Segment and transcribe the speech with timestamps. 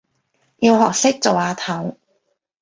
[0.57, 1.95] 要學識做阿頭